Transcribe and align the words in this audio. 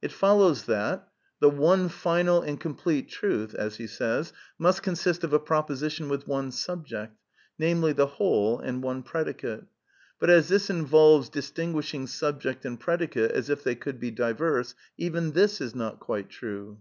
It 0.00 0.10
follows 0.10 0.64
that 0.64 1.06
THE 1.38 1.48
NEW 1.50 1.56
REALISM 1.56 1.60
199 1.64 1.84
^' 1.84 1.84
the 1.84 1.84
one 2.24 2.34
final 2.34 2.40
and 2.40 2.58
complete 2.58 3.10
truth 3.10 4.26
must 4.58 4.82
consist 4.82 5.22
of 5.22 5.34
a 5.34 5.38
proposition 5.38 6.08
with 6.08 6.26
one 6.26 6.50
subject, 6.50 7.14
namely, 7.58 7.92
the 7.92 8.06
whole, 8.06 8.58
ai^d 8.62 8.80
one 8.80 9.02
predicate. 9.02 9.64
But 10.18 10.30
as 10.30 10.48
this 10.48 10.70
involves 10.70 11.28
distin^ishing 11.28 12.08
subject 12.08 12.64
and 12.64 12.80
predicate, 12.80 13.32
as 13.32 13.50
if 13.50 13.62
they 13.64 13.74
could 13.74 14.00
be 14.00 14.10
diverse, 14.10 14.74
even 14.96 15.32
this 15.32 15.60
is 15.60 15.74
not 15.74 16.00
quite 16.00 16.30
true." 16.30 16.78